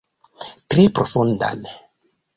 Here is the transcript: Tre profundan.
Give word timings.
Tre 0.73 0.85
profundan. 0.97 1.59